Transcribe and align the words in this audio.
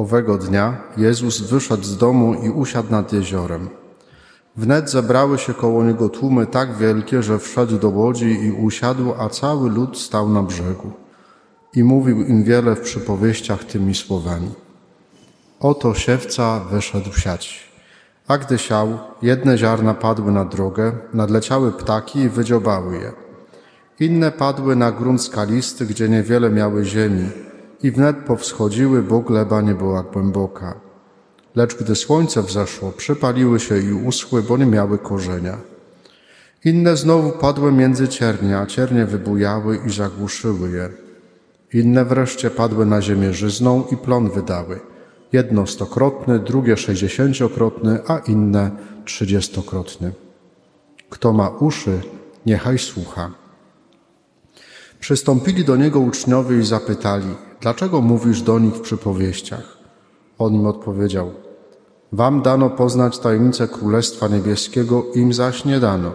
Owego 0.00 0.38
dnia 0.38 0.76
Jezus 0.96 1.40
wyszedł 1.40 1.84
z 1.84 1.96
domu 1.96 2.34
i 2.34 2.50
usiadł 2.50 2.90
nad 2.90 3.12
jeziorem. 3.12 3.68
Wnet 4.56 4.90
zebrały 4.90 5.38
się 5.38 5.54
koło 5.54 5.84
niego 5.84 6.08
tłumy 6.08 6.46
tak 6.46 6.76
wielkie, 6.76 7.22
że 7.22 7.38
wszedł 7.38 7.78
do 7.78 7.88
łodzi 7.88 8.44
i 8.44 8.52
usiadł, 8.52 9.12
a 9.18 9.28
cały 9.28 9.70
lud 9.70 9.98
stał 9.98 10.28
na 10.28 10.42
brzegu. 10.42 10.90
I 11.74 11.84
mówił 11.84 12.22
im 12.26 12.44
wiele 12.44 12.76
w 12.76 12.80
przypowieściach 12.80 13.64
tymi 13.64 13.94
słowami. 13.94 14.50
Oto 15.60 15.94
siewca 15.94 16.60
wyszedł 16.60 17.12
siać. 17.12 17.70
A 18.28 18.38
gdy 18.38 18.58
siał, 18.58 18.98
jedne 19.22 19.58
ziarna 19.58 19.94
padły 19.94 20.32
na 20.32 20.44
drogę, 20.44 20.92
nadleciały 21.14 21.72
ptaki 21.72 22.18
i 22.18 22.28
wydziobały 22.28 22.94
je. 22.96 23.12
Inne 24.00 24.32
padły 24.32 24.76
na 24.76 24.92
grunt 24.92 25.22
skalisty, 25.22 25.86
gdzie 25.86 26.08
niewiele 26.08 26.50
miały 26.50 26.84
ziemi 26.84 27.49
i 27.82 27.90
wnet 27.90 28.16
powschodziły, 28.16 29.02
bo 29.02 29.20
gleba 29.20 29.60
nie 29.60 29.74
była 29.74 30.02
głęboka. 30.02 30.80
Lecz 31.54 31.74
gdy 31.74 31.96
słońce 31.96 32.42
wzeszło, 32.42 32.92
przypaliły 32.92 33.60
się 33.60 33.78
i 33.78 33.92
uschły, 33.92 34.42
bo 34.42 34.56
nie 34.56 34.66
miały 34.66 34.98
korzenia. 34.98 35.58
Inne 36.64 36.96
znowu 36.96 37.32
padły 37.32 37.72
między 37.72 38.08
ciernie, 38.08 38.58
a 38.58 38.66
ciernie 38.66 39.06
wybujały 39.06 39.80
i 39.86 39.90
zagłuszyły 39.90 40.70
je. 40.70 40.88
Inne 41.72 42.04
wreszcie 42.04 42.50
padły 42.50 42.86
na 42.86 43.02
ziemię 43.02 43.32
żyzną 43.32 43.84
i 43.92 43.96
plon 43.96 44.30
wydały. 44.30 44.80
Jedno 45.32 45.66
stokrotny, 45.66 46.38
drugie 46.38 46.76
sześćdziesięciokrotny, 46.76 47.98
a 48.06 48.18
inne 48.18 48.70
trzydziestokrotny. 49.04 50.12
Kto 51.10 51.32
ma 51.32 51.48
uszy, 51.48 52.00
niechaj 52.46 52.78
słucha. 52.78 53.30
Przystąpili 55.00 55.64
do 55.64 55.76
niego 55.76 56.00
uczniowie 56.00 56.58
i 56.58 56.64
zapytali, 56.64 57.34
dlaczego 57.60 58.00
mówisz 58.00 58.42
do 58.42 58.58
nich 58.58 58.74
w 58.74 58.80
przypowieściach? 58.80 59.78
On 60.38 60.54
im 60.54 60.66
odpowiedział, 60.66 61.30
wam 62.12 62.42
dano 62.42 62.70
poznać 62.70 63.18
tajemnicę 63.18 63.68
Królestwa 63.68 64.28
Niebieskiego, 64.28 65.04
im 65.14 65.32
zaś 65.32 65.64
nie 65.64 65.80
dano. 65.80 66.12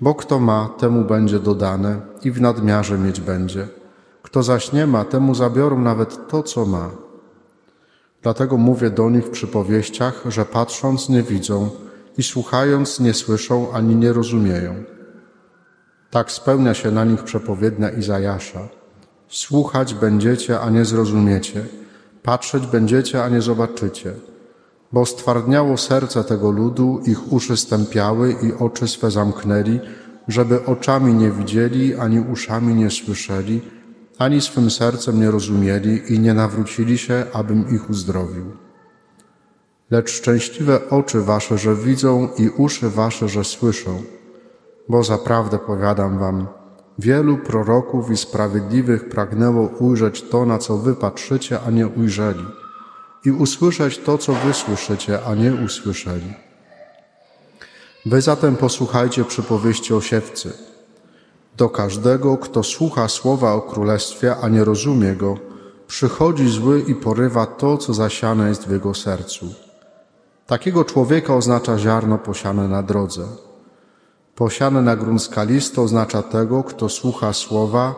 Bo 0.00 0.14
kto 0.14 0.40
ma, 0.40 0.68
temu 0.78 1.04
będzie 1.04 1.38
dodane 1.38 2.00
i 2.24 2.30
w 2.30 2.40
nadmiarze 2.40 2.98
mieć 2.98 3.20
będzie. 3.20 3.68
Kto 4.22 4.42
zaś 4.42 4.72
nie 4.72 4.86
ma, 4.86 5.04
temu 5.04 5.34
zabiorą 5.34 5.78
nawet 5.78 6.28
to, 6.28 6.42
co 6.42 6.66
ma. 6.66 6.90
Dlatego 8.22 8.56
mówię 8.56 8.90
do 8.90 9.10
nich 9.10 9.24
w 9.24 9.30
przypowieściach, 9.30 10.24
że 10.28 10.44
patrząc 10.44 11.08
nie 11.08 11.22
widzą 11.22 11.70
i 12.18 12.22
słuchając 12.22 13.00
nie 13.00 13.14
słyszą 13.14 13.72
ani 13.72 13.96
nie 13.96 14.12
rozumieją. 14.12 14.74
Tak 16.12 16.32
spełnia 16.32 16.74
się 16.74 16.90
na 16.90 17.04
nich 17.04 17.22
przepowiednia 17.22 17.90
Izajasza. 17.90 18.68
Słuchać 19.28 19.94
będziecie, 19.94 20.60
a 20.60 20.70
nie 20.70 20.84
zrozumiecie. 20.84 21.64
Patrzeć 22.22 22.66
będziecie, 22.66 23.24
a 23.24 23.28
nie 23.28 23.42
zobaczycie. 23.42 24.12
Bo 24.92 25.06
stwardniało 25.06 25.76
serce 25.76 26.24
tego 26.24 26.50
ludu, 26.50 27.02
ich 27.06 27.32
uszy 27.32 27.56
stępiały 27.56 28.36
i 28.42 28.52
oczy 28.52 28.88
swe 28.88 29.10
zamknęli, 29.10 29.80
żeby 30.28 30.64
oczami 30.64 31.14
nie 31.14 31.30
widzieli, 31.30 31.94
ani 31.94 32.20
uszami 32.20 32.74
nie 32.74 32.90
słyszeli, 32.90 33.60
ani 34.18 34.40
swym 34.40 34.70
sercem 34.70 35.20
nie 35.20 35.30
rozumieli 35.30 36.14
i 36.14 36.20
nie 36.20 36.34
nawrócili 36.34 36.98
się, 36.98 37.24
abym 37.32 37.74
ich 37.74 37.90
uzdrowił. 37.90 38.44
Lecz 39.90 40.10
szczęśliwe 40.10 40.88
oczy 40.90 41.20
wasze, 41.20 41.58
że 41.58 41.74
widzą 41.74 42.28
i 42.38 42.48
uszy 42.48 42.90
wasze, 42.90 43.28
że 43.28 43.44
słyszą. 43.44 44.02
Bo 44.88 45.04
zaprawdę 45.04 45.58
powiadam 45.58 46.18
wam, 46.18 46.46
wielu 46.98 47.38
proroków 47.38 48.10
i 48.10 48.16
sprawiedliwych 48.16 49.08
pragnęło 49.08 49.66
ujrzeć 49.66 50.22
to, 50.22 50.46
na 50.46 50.58
co 50.58 50.78
wy 50.78 50.94
patrzycie, 50.94 51.60
a 51.66 51.70
nie 51.70 51.88
ujrzeli, 51.88 52.44
i 53.24 53.30
usłyszeć 53.30 53.98
to, 53.98 54.18
co 54.18 54.32
wy 54.32 54.54
słyszycie, 54.54 55.24
a 55.26 55.34
nie 55.34 55.54
usłyszeli. 55.54 56.34
Wy 58.06 58.20
zatem 58.20 58.56
posłuchajcie 58.56 59.24
przypowieści 59.24 59.94
o 59.94 60.00
siewcy. 60.00 60.52
Do 61.56 61.68
każdego, 61.68 62.36
kto 62.36 62.62
słucha 62.62 63.08
słowa 63.08 63.52
o 63.52 63.60
królestwie, 63.60 64.36
a 64.36 64.48
nie 64.48 64.64
rozumie 64.64 65.12
go, 65.12 65.38
przychodzi 65.86 66.48
zły 66.48 66.80
i 66.80 66.94
porywa 66.94 67.46
to, 67.46 67.78
co 67.78 67.94
zasiane 67.94 68.48
jest 68.48 68.66
w 68.66 68.72
jego 68.72 68.94
sercu. 68.94 69.46
Takiego 70.46 70.84
człowieka 70.84 71.34
oznacza 71.34 71.78
ziarno 71.78 72.18
posiane 72.18 72.68
na 72.68 72.82
drodze. 72.82 73.26
Posiane 74.34 74.82
na 74.82 74.96
grunt 74.96 75.22
skalisty 75.22 75.80
oznacza 75.80 76.22
tego, 76.22 76.62
kto 76.64 76.88
słucha 76.88 77.32
słowa 77.32 77.94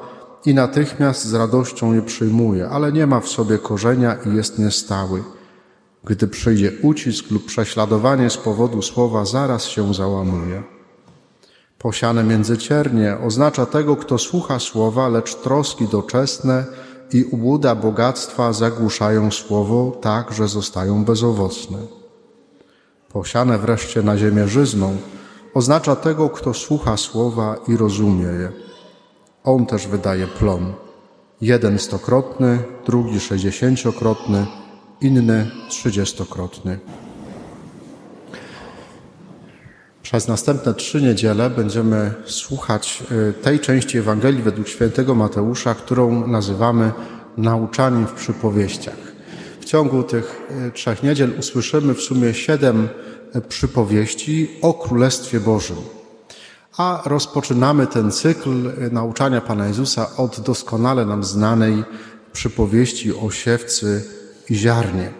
i 0.46 0.54
natychmiast 0.54 1.24
z 1.24 1.34
radością 1.34 1.92
je 1.94 2.02
przyjmuje, 2.02 2.68
ale 2.68 2.92
nie 2.92 3.06
ma 3.06 3.20
w 3.20 3.28
sobie 3.28 3.58
korzenia 3.58 4.14
i 4.14 4.36
jest 4.36 4.58
niestały. 4.58 5.22
Gdy 6.04 6.28
przyjdzie 6.28 6.72
ucisk 6.82 7.30
lub 7.30 7.46
prześladowanie 7.46 8.30
z 8.30 8.36
powodu 8.36 8.82
słowa, 8.82 9.24
zaraz 9.24 9.64
się 9.64 9.94
załamuje. 9.94 10.62
Posiane 11.78 12.24
między 12.24 12.58
ciernie 12.58 13.18
oznacza 13.26 13.66
tego, 13.66 13.96
kto 13.96 14.18
słucha 14.18 14.58
słowa, 14.58 15.08
lecz 15.08 15.34
troski 15.34 15.88
doczesne 15.88 16.64
i 17.12 17.24
ułuda 17.24 17.74
bogactwa 17.74 18.52
zagłuszają 18.52 19.30
słowo 19.30 19.98
tak, 20.00 20.32
że 20.32 20.48
zostają 20.48 21.04
bezowocne. 21.04 21.78
Posiane 23.12 23.58
wreszcie 23.58 24.02
na 24.02 24.16
ziemię 24.16 24.48
żyzną 24.48 24.96
oznacza 25.54 25.96
tego, 25.96 26.30
kto 26.30 26.54
słucha 26.54 26.96
słowa 26.96 27.56
i 27.68 27.76
rozumie 27.76 28.24
je. 28.24 28.52
On 29.44 29.66
też 29.66 29.86
wydaje 29.86 30.26
plon. 30.26 30.72
Jeden 31.40 31.78
stokrotny, 31.78 32.58
drugi 32.86 33.20
sześćdziesięciokrotny, 33.20 34.46
inny 35.00 35.50
trzydziestokrotny. 35.68 36.78
Przez 40.02 40.28
następne 40.28 40.74
trzy 40.74 41.02
niedziele 41.02 41.50
będziemy 41.50 42.14
słuchać 42.26 43.02
y, 43.30 43.32
tej 43.32 43.60
części 43.60 43.98
Ewangelii 43.98 44.42
według 44.42 44.68
świętego 44.68 45.14
Mateusza, 45.14 45.74
którą 45.74 46.26
nazywamy 46.26 46.92
nauczaniem 47.36 48.06
w 48.06 48.12
przypowieściach. 48.12 49.14
W 49.60 49.64
ciągu 49.64 50.02
tych 50.02 50.48
y, 50.68 50.72
trzech 50.72 51.02
niedziel 51.02 51.32
usłyszymy 51.38 51.94
w 51.94 52.00
sumie 52.00 52.34
siedem 52.34 52.88
przypowieści 53.48 54.50
o 54.62 54.74
Królestwie 54.74 55.40
Bożym. 55.40 55.76
A 56.76 57.02
rozpoczynamy 57.04 57.86
ten 57.86 58.12
cykl 58.12 58.72
nauczania 58.92 59.40
Pana 59.40 59.66
Jezusa 59.66 60.16
od 60.16 60.40
doskonale 60.40 61.06
nam 61.06 61.24
znanej 61.24 61.84
przypowieści 62.32 63.14
o 63.14 63.30
siewcy 63.30 64.04
i 64.50 64.54
ziarnie. 64.54 65.12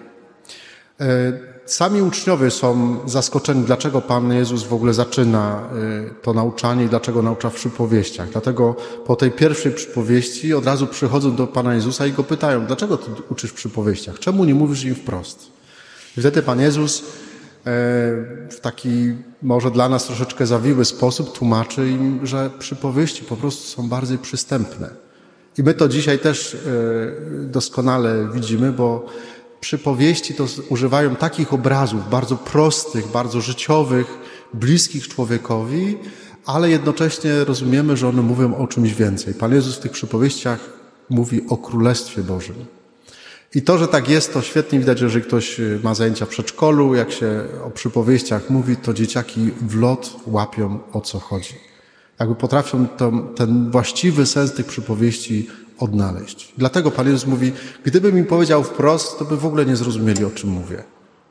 Sami 1.67 2.03
uczniowie 2.03 2.51
są 2.51 2.99
zaskoczeni, 3.07 3.65
dlaczego 3.65 4.01
Pan 4.01 4.33
Jezus 4.33 4.63
w 4.63 4.73
ogóle 4.73 4.95
zaczyna 4.95 5.63
y, 6.11 6.15
to 6.23 6.33
nauczanie 6.33 6.85
i 6.85 6.89
dlaczego 6.89 7.23
naucza 7.23 7.51
w 7.51 7.55
przypowieściach. 7.55 8.31
Dlatego 8.31 8.77
po 9.07 9.17
tej 9.17 9.31
pierwszej 9.31 9.73
przypowieści 9.73 10.55
od 10.55 10.67
razu 10.67 10.87
przychodzą 10.87 11.37
do 11.37 11.47
Pana 11.47 11.75
Jezusa 11.75 12.07
i 12.07 12.13
go 12.13 12.25
pytają, 12.25 12.67
dlaczego 12.67 12.97
Ty 12.97 13.11
uczysz 13.31 13.51
w 13.51 13.55
przypowieściach? 13.55 14.19
Czemu 14.19 14.45
nie 14.45 14.55
mówisz 14.55 14.85
im 14.85 14.95
wprost? 14.95 15.47
I 16.17 16.21
wtedy 16.21 16.43
Pan 16.43 16.61
Jezus 16.61 17.03
w 18.51 18.59
taki 18.61 19.15
może 19.43 19.71
dla 19.71 19.89
nas 19.89 20.07
troszeczkę 20.07 20.47
zawiły 20.47 20.85
sposób 20.85 21.39
tłumaczy 21.39 21.91
im, 21.91 22.27
że 22.27 22.51
przypowieści 22.59 23.25
po 23.25 23.37
prostu 23.37 23.63
są 23.63 23.89
bardziej 23.89 24.19
przystępne. 24.19 24.91
I 25.59 25.63
my 25.63 25.75
to 25.75 25.89
dzisiaj 25.89 26.19
też 26.19 26.55
y, 26.55 26.59
doskonale 27.47 28.29
widzimy, 28.35 28.73
bo 28.73 29.07
przypowieści 29.61 30.35
to 30.35 30.47
używają 30.69 31.17
takich 31.17 31.53
obrazów 31.53 32.11
bardzo 32.11 32.37
prostych, 32.37 33.07
bardzo 33.07 33.41
życiowych, 33.41 34.07
bliskich 34.55 35.09
człowiekowi, 35.09 35.99
ale 36.47 36.71
jednocześnie 36.71 37.45
rozumiemy, 37.45 37.97
że 37.97 38.09
one 38.09 38.23
mówią 38.23 38.57
o 38.57 38.67
czymś 38.67 38.95
więcej. 38.95 39.35
Pan 39.35 39.55
Jezus 39.55 39.77
w 39.77 39.81
tych 39.81 39.93
przypowieściach 39.93 40.61
mówi 41.11 41.47
o 41.49 41.57
Królestwie 41.57 42.23
Bożym. 42.23 42.57
I 43.55 43.63
to, 43.63 43.79
że 43.79 43.89
tak 43.89 44.09
jest, 44.09 44.33
to 44.33 44.43
świetnie 44.43 44.79
widać, 44.79 44.99
że 44.99 45.05
jeżeli 45.05 45.25
ktoś 45.25 45.61
ma 45.83 45.95
zajęcia 45.95 46.27
w 46.27 46.29
przedszkolu, 46.29 46.95
jak 46.95 47.13
się 47.13 47.45
o 47.65 47.71
przypowieściach 47.71 48.51
mówi, 48.51 48.77
to 48.77 48.95
dzieciaki 48.95 49.51
w 49.61 49.81
lot 49.81 50.17
łapią 50.27 50.79
o 50.93 51.01
co 51.01 51.19
chodzi. 51.19 51.55
Jakby 52.21 52.35
potrafią 52.35 52.87
ten 53.37 53.71
właściwy 53.71 54.27
sens 54.27 54.53
tych 54.53 54.67
przypowieści 54.67 55.49
odnaleźć. 55.79 56.53
Dlatego 56.59 56.91
Pan 56.91 57.07
Jezus 57.07 57.27
mówi, 57.27 57.53
gdybym 57.85 58.19
im 58.19 58.27
powiedział 58.27 58.65
wprost, 58.65 59.19
to 59.19 59.25
by 59.25 59.37
w 59.37 59.47
ogóle 59.47 59.67
nie 59.67 59.77
zrozumieli, 59.77 60.25
o 60.25 60.31
czym 60.31 60.51
mówię. 60.51 60.85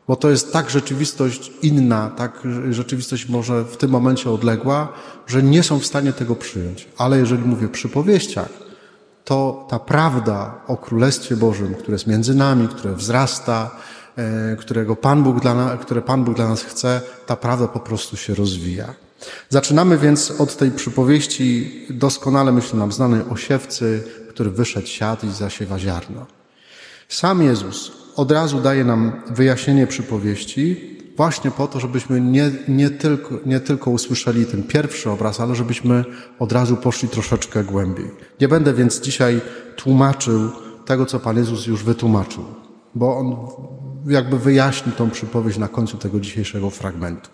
Bo 0.07 0.15
to 0.15 0.29
jest 0.29 0.53
tak 0.53 0.69
rzeczywistość 0.69 1.51
inna, 1.61 2.09
tak 2.09 2.43
rzeczywistość 2.69 3.29
może 3.29 3.63
w 3.63 3.77
tym 3.77 3.91
momencie 3.91 4.29
odległa, 4.29 4.93
że 5.27 5.43
nie 5.43 5.63
są 5.63 5.79
w 5.79 5.85
stanie 5.85 6.13
tego 6.13 6.35
przyjąć. 6.35 6.87
Ale 6.97 7.17
jeżeli 7.17 7.43
mówię 7.43 7.67
przy 7.67 7.89
powieściach, 7.89 8.49
to 9.23 9.67
ta 9.69 9.79
prawda 9.79 10.61
o 10.67 10.77
Królestwie 10.77 11.35
Bożym, 11.35 11.75
które 11.75 11.95
jest 11.95 12.07
między 12.07 12.35
nami, 12.35 12.67
które 12.67 12.93
wzrasta, 12.93 13.71
e, 14.15 14.55
którego 14.55 14.95
Pan 14.95 15.23
Bóg 15.23 15.39
dla, 15.39 15.77
które 15.77 16.01
Pan 16.01 16.23
Bóg 16.23 16.35
dla 16.35 16.49
nas 16.49 16.63
chce, 16.63 17.01
ta 17.25 17.35
prawda 17.35 17.67
po 17.67 17.79
prostu 17.79 18.17
się 18.17 18.35
rozwija. 18.35 18.93
Zaczynamy 19.49 19.97
więc 19.97 20.31
od 20.31 20.57
tej 20.57 20.71
przypowieści 20.71 21.71
doskonale, 21.89 22.51
myślę, 22.51 22.79
nam 22.79 22.91
znanej 22.91 23.21
o 23.29 23.35
siewcy, 23.35 24.03
który 24.29 24.49
wyszedł 24.49 24.87
siat 24.87 25.23
i 25.23 25.31
zasiewa 25.31 25.79
ziarno. 25.79 26.25
Sam 27.09 27.41
Jezus 27.43 27.91
od 28.15 28.31
razu 28.31 28.61
daje 28.61 28.83
nam 28.83 29.21
wyjaśnienie 29.29 29.87
przypowieści, 29.87 30.97
właśnie 31.17 31.51
po 31.51 31.67
to, 31.67 31.79
żebyśmy 31.79 32.21
nie, 32.21 32.51
nie, 32.67 32.89
tylko, 32.89 33.39
nie 33.45 33.59
tylko 33.59 33.91
usłyszeli 33.91 34.45
ten 34.45 34.63
pierwszy 34.63 35.09
obraz, 35.09 35.39
ale 35.39 35.55
żebyśmy 35.55 36.05
od 36.39 36.51
razu 36.51 36.77
poszli 36.77 37.09
troszeczkę 37.09 37.63
głębiej. 37.63 38.11
Nie 38.41 38.47
będę 38.47 38.73
więc 38.73 39.01
dzisiaj 39.01 39.41
tłumaczył 39.75 40.51
tego, 40.85 41.05
co 41.05 41.19
Pan 41.19 41.37
Jezus 41.37 41.67
już 41.67 41.83
wytłumaczył, 41.83 42.43
bo 42.95 43.17
On 43.17 43.35
jakby 44.07 44.39
wyjaśni 44.39 44.91
tą 44.91 45.09
przypowieść 45.09 45.57
na 45.57 45.67
końcu 45.67 45.97
tego 45.97 46.19
dzisiejszego 46.19 46.69
fragmentu. 46.69 47.29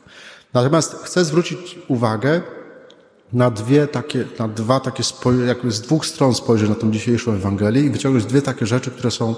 Natomiast 0.53 0.95
chcę 0.95 1.25
zwrócić 1.25 1.79
uwagę 1.87 2.41
na 3.33 3.51
dwie 3.51 3.87
takie, 3.87 4.25
na 4.39 4.47
dwa 4.47 4.79
takie, 4.79 5.03
jakby 5.47 5.71
z 5.71 5.81
dwóch 5.81 6.05
stron 6.05 6.33
spojrzeć 6.35 6.69
na 6.69 6.75
tą 6.75 6.91
dzisiejszą 6.91 7.31
Ewangelię 7.31 7.81
i 7.81 7.89
wyciągnąć 7.89 8.25
dwie 8.25 8.41
takie 8.41 8.65
rzeczy, 8.65 8.91
które 8.91 9.11
są 9.11 9.35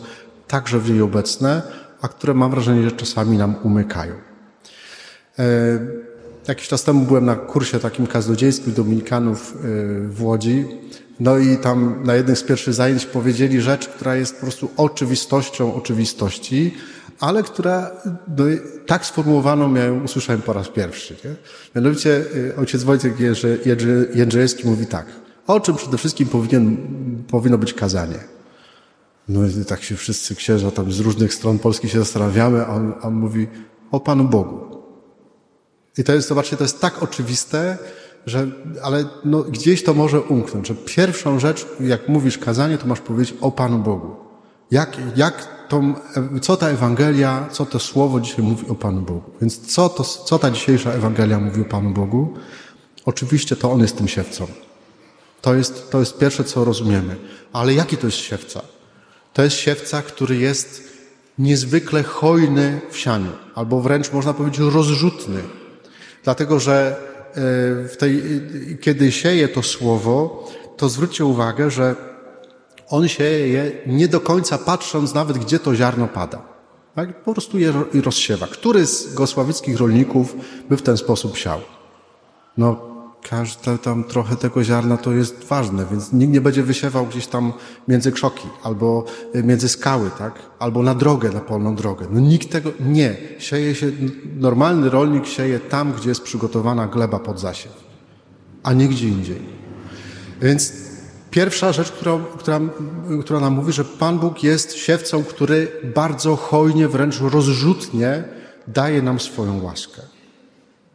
także 0.48 0.80
w 0.80 0.90
niej 0.90 1.02
obecne, 1.02 1.62
a 2.02 2.08
które 2.08 2.34
mam 2.34 2.52
wrażenie, 2.52 2.84
że 2.84 2.92
czasami 2.92 3.38
nam 3.38 3.56
umykają. 3.64 4.31
E, 5.42 5.80
jakiś 6.48 6.68
czas 6.68 6.84
temu 6.84 7.06
byłem 7.06 7.26
na 7.26 7.36
kursie 7.36 7.80
takim 7.80 8.08
kaznodziejskim 8.08 8.74
Dominikanów 8.74 9.54
e, 9.56 9.58
w 10.08 10.24
Łodzi. 10.24 10.66
No 11.20 11.38
i 11.38 11.58
tam 11.58 12.04
na 12.04 12.16
jednym 12.16 12.36
z 12.36 12.44
pierwszych 12.44 12.74
zajęć 12.74 13.06
powiedzieli 13.06 13.62
rzecz, 13.62 13.88
która 13.88 14.16
jest 14.16 14.36
po 14.36 14.42
prostu 14.42 14.70
oczywistością 14.78 15.74
oczywistości, 15.74 16.74
ale 17.20 17.44
która 17.44 17.92
no, 18.38 18.46
tak 18.86 19.06
sformułowaną 19.06 19.70
miałem, 19.70 20.06
usłyszałem 20.06 20.42
po 20.42 20.54
raz 20.54 20.70
pierwszy. 20.70 21.16
Nie? 21.26 21.36
Mianowicie 21.76 22.24
e, 22.50 22.56
ojciec 22.56 22.84
Wojciech 22.84 23.14
Jędrzejewski 24.14 24.68
mówi 24.68 24.86
tak. 24.86 25.06
O 25.48 25.60
czym 25.60 25.76
przede 25.76 25.98
wszystkim 25.98 26.28
powinien, 26.28 26.78
powinno 27.28 27.58
być 27.58 27.74
kazanie? 27.74 28.20
No 29.30 29.48
i 29.48 29.66
tak 29.66 29.84
się 29.84 29.96
wszyscy 29.96 30.36
księża 30.36 30.72
tam 30.72 30.92
z 30.92 31.00
różnych 31.00 31.34
stron 31.34 31.60
Polski 31.60 31.90
się 31.90 32.00
zastanawiamy, 32.00 32.66
a 32.66 32.70
on, 32.70 32.94
a 33.02 33.08
on 33.08 33.14
mówi 33.14 33.48
o 33.92 34.00
Panu 34.00 34.24
Bogu. 34.24 34.71
I 35.98 36.04
to 36.04 36.14
jest, 36.14 36.28
zobaczcie, 36.28 36.58
to 36.58 36.64
jest 36.64 36.82
tak 36.82 37.04
oczywiste, 37.04 37.78
że, 38.26 38.48
ale 38.84 39.06
no, 39.26 39.44
gdzieś 39.44 39.84
to 39.84 39.94
może 39.94 40.22
umknąć, 40.22 40.68
że 40.68 40.76
pierwszą 40.76 41.40
rzecz, 41.40 41.68
jak 41.80 42.10
mówisz 42.10 42.38
kazanie, 42.38 42.78
to 42.78 42.88
masz 42.88 43.00
powiedzieć 43.00 43.36
o 43.42 43.52
Panu 43.52 43.80
Bogu. 43.80 44.16
Jak, 44.72 44.98
jak 45.16 45.48
tą, 45.70 45.94
co 46.42 46.58
ta 46.58 46.70
Ewangelia, 46.70 47.48
co 47.52 47.66
to 47.66 47.80
słowo 47.80 48.20
dzisiaj 48.20 48.46
mówi 48.46 48.68
o 48.70 48.76
Panu 48.76 49.02
Bogu. 49.02 49.32
Więc 49.42 49.74
co, 49.74 49.90
to, 49.90 50.04
co 50.04 50.40
ta 50.40 50.52
dzisiejsza 50.52 50.92
Ewangelia 50.92 51.40
mówi 51.40 51.62
o 51.62 51.66
Panu 51.66 51.90
Bogu? 51.90 52.34
Oczywiście 53.06 53.56
to 53.56 53.72
On 53.72 53.82
jest 53.82 53.98
tym 53.98 54.08
siewcą. 54.08 54.48
To 55.42 55.56
jest, 55.56 55.92
to 55.92 56.00
jest 56.00 56.18
pierwsze, 56.18 56.44
co 56.44 56.66
rozumiemy. 56.66 57.16
Ale 57.54 57.74
jaki 57.74 57.98
to 57.98 58.08
jest 58.08 58.18
siewca? 58.18 58.62
To 59.34 59.44
jest 59.44 59.56
siewca, 59.56 60.02
który 60.02 60.38
jest 60.38 60.92
niezwykle 61.40 62.04
hojny 62.04 62.82
w 62.92 62.98
sianiu, 62.98 63.32
albo 63.56 63.82
wręcz 63.82 64.12
można 64.12 64.34
powiedzieć 64.34 64.60
rozrzutny. 64.60 65.42
Dlatego, 66.24 66.60
że 66.60 66.96
e, 66.96 67.34
w 67.88 67.96
tej, 68.00 68.24
kiedy 68.82 69.12
sieje 69.12 69.48
to 69.48 69.64
słowo, 69.64 70.48
to 70.78 70.90
zwróćcie 70.90 71.26
uwagę, 71.26 71.72
że 71.72 71.96
on 72.90 73.08
sieje 73.08 73.48
je 73.48 73.72
nie 73.88 74.08
do 74.08 74.20
końca 74.20 74.58
patrząc 74.58 75.14
nawet, 75.14 75.38
gdzie 75.38 75.60
to 75.60 75.76
ziarno 75.76 76.08
pada. 76.08 76.42
Tak? 76.96 77.24
Po 77.24 77.34
prostu 77.34 77.60
je 77.60 77.74
rozsiewa. 78.04 78.48
Który 78.48 78.86
z 78.86 79.14
gosławickich 79.14 79.78
rolników 79.78 80.36
by 80.70 80.78
w 80.78 80.82
ten 80.82 80.98
sposób 80.98 81.38
siał? 81.38 81.60
No, 82.58 82.91
każde 83.30 83.78
tam 83.78 84.04
trochę 84.04 84.36
tego 84.36 84.64
ziarna 84.64 84.98
to 84.98 85.12
jest 85.12 85.44
ważne, 85.44 85.86
więc 85.92 86.14
nikt 86.14 86.34
nie 86.34 86.42
będzie 86.42 86.64
wysiewał 86.64 87.06
gdzieś 87.06 87.28
tam 87.28 87.54
między 87.88 88.12
krzoki, 88.12 88.48
albo 88.64 89.06
y, 89.36 89.44
między 89.44 89.70
skały, 89.70 90.10
tak? 90.18 90.34
Albo 90.60 90.84
na 90.84 90.96
drogę, 90.96 91.30
na 91.30 91.40
polną 91.40 91.76
drogę. 91.76 92.08
No 92.12 92.20
nikt 92.20 92.50
tego 92.50 92.72
nie. 92.80 93.16
Sieje 93.40 93.76
się, 93.76 93.92
normalny 94.40 94.90
rolnik 94.90 95.26
sieje 95.26 95.60
tam, 95.60 95.94
gdzie 95.94 96.10
jest 96.10 96.22
przygotowana 96.22 96.88
gleba 96.88 97.20
pod 97.20 97.40
zasiew, 97.40 97.74
a 98.64 98.74
nie 98.74 98.88
gdzie 98.88 99.08
indziej. 99.08 99.42
Więc 100.42 100.74
pierwsza 101.32 101.74
rzecz, 101.74 101.92
która, 101.92 102.20
która, 102.38 102.60
która 103.22 103.40
nam 103.40 103.54
mówi, 103.54 103.74
że 103.74 103.86
Pan 103.86 104.20
Bóg 104.20 104.44
jest 104.44 104.76
siewcą, 104.76 105.24
który 105.24 105.68
bardzo 105.96 106.36
hojnie, 106.36 106.88
wręcz 106.88 107.20
rozrzutnie 107.20 108.24
daje 108.68 109.02
nam 109.02 109.20
swoją 109.20 109.64
łaskę 109.64 110.02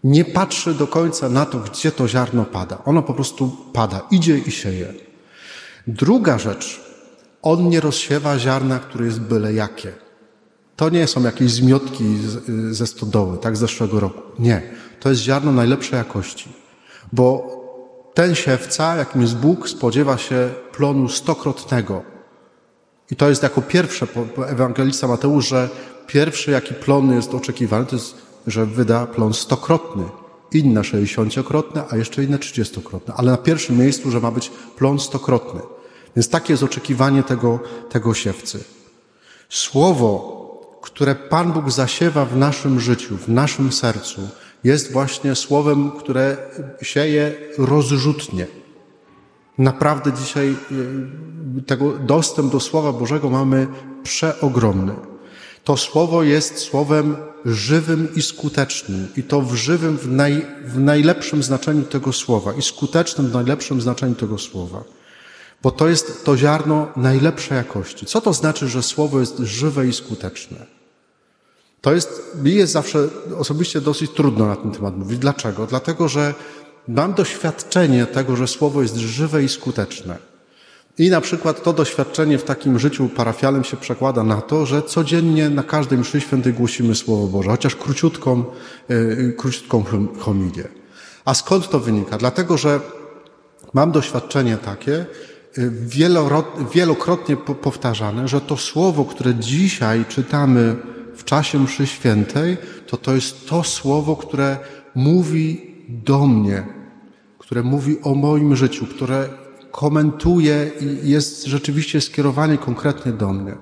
nie 0.06 0.24
patrzy 0.24 0.74
do 0.74 0.86
końca 0.86 1.28
na 1.28 1.46
to, 1.46 1.58
gdzie 1.58 1.92
to 1.92 2.08
ziarno 2.08 2.44
pada. 2.44 2.78
Ono 2.84 3.02
po 3.02 3.14
prostu 3.14 3.56
pada, 3.72 4.00
idzie 4.10 4.38
i 4.38 4.50
sieje. 4.50 4.94
Druga 5.86 6.38
rzecz, 6.38 6.80
on 7.42 7.68
nie 7.68 7.80
rozsiewa 7.80 8.38
ziarna, 8.38 8.78
które 8.78 9.04
jest 9.04 9.20
byle 9.20 9.54
jakie. 9.54 9.92
To 10.76 10.90
nie 10.90 11.06
są 11.06 11.22
jakieś 11.22 11.50
zmiotki 11.50 12.04
ze 12.70 12.86
stodoły, 12.86 13.38
tak 13.38 13.56
z 13.56 13.60
zeszłego 13.60 14.00
roku. 14.00 14.22
Nie. 14.38 14.62
To 15.00 15.08
jest 15.08 15.22
ziarno 15.22 15.52
najlepszej 15.52 15.96
jakości. 15.96 16.52
Bo 17.12 17.56
ten 18.14 18.34
siewca, 18.34 18.96
jakim 18.96 19.22
jest 19.22 19.36
Bóg, 19.36 19.68
spodziewa 19.68 20.18
się 20.18 20.50
plonu 20.72 21.08
stokrotnego. 21.08 22.02
I 23.10 23.16
to 23.16 23.28
jest 23.28 23.42
jako 23.42 23.62
pierwsze 23.62 24.06
ewangelista 24.46 25.08
Mateusz, 25.08 25.48
że 25.48 25.68
pierwszy, 26.06 26.50
jaki 26.50 26.74
plon 26.74 27.12
jest 27.12 27.34
oczekiwany, 27.34 27.86
to 27.86 27.96
jest 27.96 28.25
że 28.46 28.66
wyda 28.66 29.06
plon 29.06 29.34
stokrotny, 29.34 30.04
inne 30.52 30.84
sześćdziesięciokrotne, 30.84 31.84
a 31.90 31.96
jeszcze 31.96 32.24
inne 32.24 32.38
trzydziestokrotne, 32.38 33.14
ale 33.14 33.30
na 33.30 33.36
pierwszym 33.36 33.78
miejscu, 33.78 34.10
że 34.10 34.20
ma 34.20 34.30
być 34.30 34.50
plon 34.76 34.98
stokrotny. 35.00 35.60
Więc 36.16 36.28
takie 36.28 36.52
jest 36.52 36.62
oczekiwanie 36.62 37.22
tego, 37.22 37.60
tego 37.90 38.14
siewcy. 38.14 38.64
Słowo, 39.48 40.36
które 40.82 41.14
Pan 41.14 41.52
Bóg 41.52 41.70
zasiewa 41.70 42.24
w 42.24 42.36
naszym 42.36 42.80
życiu, 42.80 43.16
w 43.16 43.28
naszym 43.28 43.72
sercu, 43.72 44.20
jest 44.64 44.92
właśnie 44.92 45.34
słowem, 45.34 45.90
które 45.90 46.36
sieje 46.82 47.34
rozrzutnie. 47.58 48.46
Naprawdę 49.58 50.12
dzisiaj 50.12 50.56
y, 51.58 51.62
tego 51.62 51.92
dostęp 51.92 52.52
do 52.52 52.60
Słowa 52.60 52.92
Bożego 52.92 53.30
mamy 53.30 53.66
przeogromny. 54.02 54.94
To 55.64 55.76
słowo 55.76 56.22
jest 56.22 56.58
słowem 56.58 57.16
żywym 57.46 58.14
i 58.14 58.22
skutecznym. 58.22 59.08
I 59.16 59.22
to 59.22 59.40
w 59.40 59.54
żywym, 59.54 59.98
w, 59.98 60.08
naj, 60.08 60.46
w 60.64 60.78
najlepszym 60.78 61.42
znaczeniu 61.42 61.82
tego 61.82 62.12
słowa 62.12 62.52
i 62.52 62.62
skutecznym 62.62 63.26
w 63.26 63.34
najlepszym 63.34 63.80
znaczeniu 63.80 64.14
tego 64.14 64.38
słowa. 64.38 64.84
Bo 65.62 65.70
to 65.70 65.88
jest 65.88 66.24
to 66.24 66.36
ziarno 66.36 66.88
najlepszej 66.96 67.56
jakości. 67.56 68.06
Co 68.06 68.20
to 68.20 68.32
znaczy, 68.32 68.68
że 68.68 68.82
słowo 68.82 69.20
jest 69.20 69.38
żywe 69.38 69.86
i 69.86 69.92
skuteczne? 69.92 70.66
To 71.80 71.94
jest, 71.94 72.22
mi 72.42 72.54
jest 72.54 72.72
zawsze 72.72 73.08
osobiście 73.38 73.80
dosyć 73.80 74.10
trudno 74.10 74.46
na 74.46 74.56
ten 74.56 74.70
temat 74.70 74.96
mówić. 74.96 75.18
Dlaczego? 75.18 75.66
Dlatego, 75.66 76.08
że 76.08 76.34
mam 76.88 77.14
doświadczenie 77.14 78.06
tego, 78.06 78.36
że 78.36 78.48
słowo 78.48 78.82
jest 78.82 78.96
żywe 78.96 79.44
i 79.44 79.48
skuteczne. 79.48 80.18
I 80.98 81.10
na 81.10 81.20
przykład 81.20 81.62
to 81.62 81.72
doświadczenie 81.72 82.38
w 82.38 82.44
takim 82.44 82.78
życiu 82.78 83.08
parafialnym 83.08 83.64
się 83.64 83.76
przekłada 83.76 84.24
na 84.24 84.40
to, 84.40 84.66
że 84.66 84.82
codziennie 84.82 85.50
na 85.50 85.62
każdej 85.62 85.98
mszy 85.98 86.20
świętej 86.20 86.52
głosimy 86.52 86.94
Słowo 86.94 87.26
Boże, 87.26 87.50
chociaż 87.50 87.76
króciutką, 87.76 88.44
yy, 88.88 89.34
króciutką 89.38 89.84
homilię. 90.18 90.68
A 91.24 91.34
skąd 91.34 91.68
to 91.68 91.80
wynika? 91.80 92.18
Dlatego, 92.18 92.58
że 92.58 92.80
mam 93.74 93.92
doświadczenie 93.92 94.56
takie, 94.56 95.06
yy, 95.56 95.72
wielokrotnie 96.74 97.36
powtarzane, 97.36 98.28
że 98.28 98.40
to 98.40 98.56
słowo, 98.56 99.04
które 99.04 99.34
dzisiaj 99.34 100.04
czytamy 100.08 100.76
w 101.16 101.24
czasie 101.24 101.58
mszy 101.58 101.86
świętej, 101.86 102.56
to 102.86 102.96
to 102.96 103.14
jest 103.14 103.48
to 103.48 103.64
słowo, 103.64 104.16
które 104.16 104.58
mówi 104.94 105.74
do 105.88 106.26
mnie, 106.26 106.66
które 107.38 107.62
mówi 107.62 107.96
o 108.02 108.14
moim 108.14 108.56
życiu, 108.56 108.86
które 108.86 109.28
komentuje 109.76 110.70
i 110.80 111.10
jest 111.10 111.44
rzeczywiście 111.44 112.00
skierowany 112.00 112.58
konkretnie 112.58 113.12
do 113.12 113.32
mnie. 113.32 113.54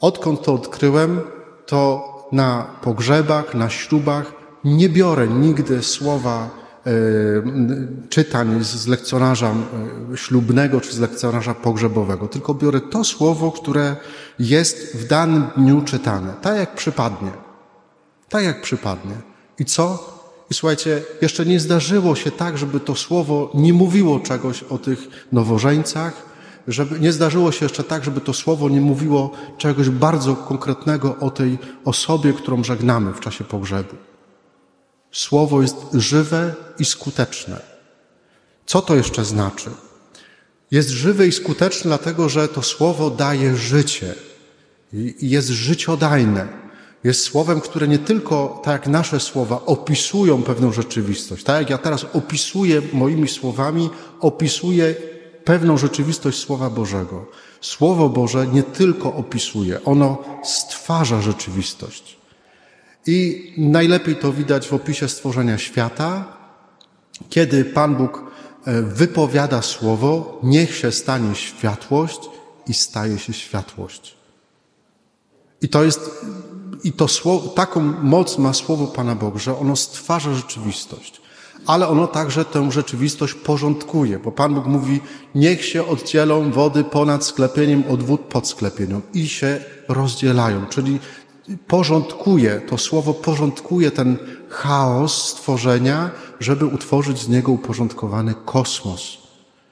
Odkąd 0.00 0.42
to 0.42 0.54
odkryłem, 0.54 1.20
to 1.66 2.08
na 2.32 2.66
pogrzebach, 2.82 3.54
na 3.54 3.70
ślubach 3.70 4.32
nie 4.64 4.88
biorę 4.88 5.28
nigdy 5.28 5.82
słowa 5.82 6.50
e, 6.86 6.90
czytań 8.08 8.64
z 8.64 8.86
lekcjonarza 8.86 9.50
e, 9.50 10.16
ślubnego 10.16 10.80
czy 10.80 10.92
z 10.92 10.98
lekcjonarza 10.98 11.54
pogrzebowego, 11.54 12.28
tylko 12.28 12.54
biorę 12.54 12.80
to 12.80 13.04
słowo, 13.04 13.52
które 13.52 13.96
jest 14.38 14.96
w 14.96 15.06
danym 15.06 15.46
dniu 15.56 15.82
czytane, 15.82 16.34
tak 16.42 16.56
jak 16.56 16.74
przypadnie. 16.74 17.30
Tak 18.28 18.44
jak 18.44 18.62
przypadnie. 18.62 19.14
I 19.58 19.64
co? 19.64 20.13
I 20.50 20.54
słuchajcie, 20.54 21.02
jeszcze 21.22 21.46
nie 21.46 21.60
zdarzyło 21.60 22.16
się 22.16 22.30
tak, 22.30 22.58
żeby 22.58 22.80
to 22.80 22.94
słowo 22.94 23.50
nie 23.54 23.72
mówiło 23.72 24.20
czegoś 24.20 24.62
o 24.62 24.78
tych 24.78 25.26
nowożeńcach, 25.32 26.34
żeby 26.68 27.00
nie 27.00 27.12
zdarzyło 27.12 27.52
się 27.52 27.64
jeszcze 27.64 27.84
tak, 27.84 28.04
żeby 28.04 28.20
to 28.20 28.32
słowo 28.32 28.68
nie 28.68 28.80
mówiło 28.80 29.30
czegoś 29.58 29.88
bardzo 29.88 30.36
konkretnego 30.36 31.16
o 31.20 31.30
tej 31.30 31.58
osobie, 31.84 32.32
którą 32.32 32.64
żegnamy 32.64 33.12
w 33.12 33.20
czasie 33.20 33.44
pogrzebu. 33.44 33.96
Słowo 35.12 35.62
jest 35.62 35.76
żywe 35.92 36.54
i 36.78 36.84
skuteczne. 36.84 37.60
Co 38.66 38.82
to 38.82 38.96
jeszcze 38.96 39.24
znaczy? 39.24 39.70
Jest 40.70 40.88
żywe 40.88 41.26
i 41.26 41.32
skuteczne, 41.32 41.88
dlatego 41.88 42.28
że 42.28 42.48
to 42.48 42.62
słowo 42.62 43.10
daje 43.10 43.56
życie. 43.56 44.14
i 44.92 45.30
jest 45.30 45.48
życiodajne. 45.48 46.63
Jest 47.04 47.22
słowem, 47.22 47.60
które 47.60 47.88
nie 47.88 47.98
tylko, 47.98 48.60
tak 48.64 48.72
jak 48.72 48.86
nasze 48.86 49.20
słowa, 49.20 49.60
opisują 49.66 50.42
pewną 50.42 50.72
rzeczywistość. 50.72 51.44
Tak 51.44 51.60
jak 51.60 51.70
ja 51.70 51.78
teraz 51.78 52.06
opisuję 52.12 52.82
moimi 52.92 53.28
słowami, 53.28 53.90
opisuję 54.20 54.94
pewną 55.44 55.78
rzeczywistość 55.78 56.38
Słowa 56.38 56.70
Bożego. 56.70 57.26
Słowo 57.60 58.08
Boże 58.08 58.46
nie 58.46 58.62
tylko 58.62 59.14
opisuje, 59.14 59.84
ono 59.84 60.18
stwarza 60.44 61.20
rzeczywistość. 61.20 62.16
I 63.06 63.52
najlepiej 63.58 64.16
to 64.16 64.32
widać 64.32 64.68
w 64.68 64.74
opisie 64.74 65.08
stworzenia 65.08 65.58
świata, 65.58 66.24
kiedy 67.28 67.64
Pan 67.64 67.96
Bóg 67.96 68.22
e, 68.64 68.82
wypowiada 68.82 69.62
słowo, 69.62 70.40
niech 70.42 70.76
się 70.76 70.92
stanie 70.92 71.34
światłość 71.34 72.20
i 72.66 72.74
staje 72.74 73.18
się 73.18 73.32
światłość. 73.32 74.16
I 75.62 75.68
to 75.68 75.84
jest, 75.84 76.10
i 76.84 76.92
to 76.92 77.08
słowo, 77.08 77.48
taką 77.48 77.80
moc 78.02 78.38
ma 78.38 78.52
słowo 78.52 78.86
Pana 78.86 79.14
Boga, 79.14 79.38
że 79.38 79.58
ono 79.58 79.76
stwarza 79.76 80.34
rzeczywistość. 80.34 81.20
Ale 81.66 81.88
ono 81.88 82.06
także 82.06 82.44
tę 82.44 82.72
rzeczywistość 82.72 83.34
porządkuje, 83.34 84.18
bo 84.18 84.32
Pan 84.32 84.54
Bóg 84.54 84.66
mówi, 84.66 85.00
niech 85.34 85.64
się 85.64 85.86
oddzielą 85.86 86.50
wody 86.50 86.84
ponad 86.84 87.24
sklepieniem 87.24 87.84
od 87.88 88.02
wód 88.02 88.20
pod 88.20 88.48
sklepieniem 88.48 89.02
i 89.14 89.28
się 89.28 89.60
rozdzielają. 89.88 90.66
Czyli 90.66 90.98
porządkuje, 91.66 92.62
to 92.68 92.78
słowo 92.78 93.14
porządkuje 93.14 93.90
ten 93.90 94.16
chaos 94.48 95.28
stworzenia, 95.28 96.10
żeby 96.40 96.66
utworzyć 96.66 97.18
z 97.18 97.28
niego 97.28 97.52
uporządkowany 97.52 98.34
kosmos. 98.44 99.18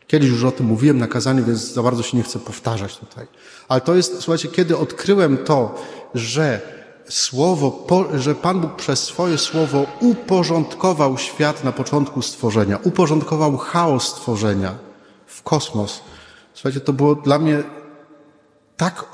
Kiedyś 0.06 0.30
już 0.30 0.44
o 0.44 0.50
tym 0.50 0.66
mówiłem 0.66 0.98
na 0.98 1.06
kazaniu, 1.06 1.44
więc 1.44 1.60
za 1.60 1.82
bardzo 1.82 2.02
się 2.02 2.16
nie 2.16 2.22
chcę 2.22 2.38
powtarzać 2.38 2.96
tutaj. 2.96 3.26
Ale 3.68 3.80
to 3.80 3.94
jest, 3.94 4.20
słuchajcie, 4.20 4.48
kiedy 4.48 4.76
odkryłem 4.76 5.38
to, 5.38 5.74
że 6.14 6.60
słowo, 7.08 7.86
że 8.14 8.34
Pan 8.34 8.60
Bóg 8.60 8.76
przez 8.76 9.04
swoje 9.04 9.38
słowo 9.38 9.86
uporządkował 10.00 11.18
świat 11.18 11.64
na 11.64 11.72
początku 11.72 12.22
stworzenia, 12.22 12.78
uporządkował 12.82 13.56
chaos 13.56 14.08
stworzenia 14.08 14.74
w 15.26 15.42
kosmos. 15.42 16.00
Słuchajcie, 16.54 16.80
to 16.80 16.92
było 16.92 17.14
dla 17.14 17.38
mnie 17.38 17.62
tak 18.76 19.04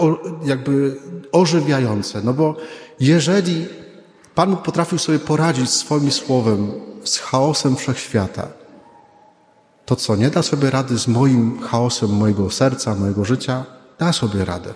jakby 0.44 1.00
ożywiające, 1.32 2.22
no 2.22 2.32
bo 2.32 2.56
jeżeli 3.00 3.66
Pan 4.34 4.50
Bóg 4.50 4.62
potrafił 4.62 4.98
sobie 4.98 5.18
poradzić 5.18 5.70
swoim 5.70 6.12
słowem 6.12 6.72
z 7.04 7.18
chaosem 7.18 7.76
wszechświata, 7.76 8.48
to 9.86 9.96
co, 9.96 10.16
nie 10.16 10.30
da 10.30 10.42
sobie 10.42 10.70
rady 10.70 10.98
z 10.98 11.08
moim 11.08 11.60
chaosem 11.60 12.10
mojego 12.10 12.50
serca, 12.50 12.94
mojego 12.94 13.24
życia? 13.24 13.64
Da 13.98 14.12
sobie 14.12 14.44
radę. 14.44 14.74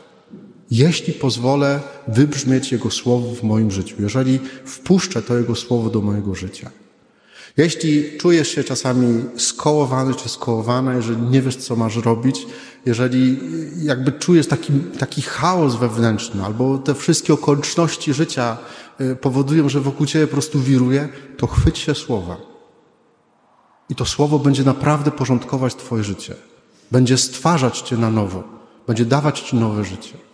Jeśli 0.75 1.13
pozwolę 1.13 1.81
wybrzmieć 2.09 2.73
Jego 2.73 2.91
słowo 2.91 3.35
w 3.35 3.43
moim 3.43 3.71
życiu, 3.71 3.97
jeżeli 3.99 4.41
wpuszczę 4.65 5.23
to 5.23 5.39
Jego 5.39 5.55
słowo 5.55 5.91
do 5.91 6.01
mojego 6.01 6.35
życia. 6.35 6.71
Jeśli 7.57 8.19
czujesz 8.19 8.49
się 8.49 8.65
czasami 8.65 9.25
skołowany 9.37 10.15
czy 10.15 10.29
skołowana, 10.29 10.95
jeżeli 10.95 11.23
nie 11.23 11.43
wiesz, 11.43 11.57
co 11.57 11.77
masz 11.77 11.97
robić, 11.97 12.47
jeżeli 12.87 13.39
jakby 13.83 14.13
czujesz 14.13 14.47
taki, 14.47 14.73
taki 14.99 15.23
chaos 15.23 15.75
wewnętrzny, 15.75 16.45
albo 16.45 16.79
te 16.79 16.95
wszystkie 16.95 17.35
okoliczności 17.35 18.15
życia 18.15 18.57
y, 19.01 19.17
powodują, 19.17 19.69
że 19.69 19.81
wokół 19.81 20.07
ciebie 20.07 20.27
po 20.27 20.33
prostu 20.33 20.61
wiruje, 20.61 21.09
to 21.37 21.47
chwyć 21.47 21.79
się 21.79 21.95
słowa. 21.95 22.37
I 23.89 23.95
to 23.95 24.05
słowo 24.05 24.39
będzie 24.39 24.65
naprawdę 24.65 25.11
porządkować 25.11 25.75
Twoje 25.75 26.05
życie. 26.05 26.35
Będzie 26.91 27.19
stwarzać 27.19 27.81
Cię 27.81 27.97
na 27.97 28.11
nowo. 28.11 28.43
Będzie 28.87 29.05
dawać 29.05 29.41
Ci 29.41 29.57
nowe 29.57 29.85
życie. 29.85 30.32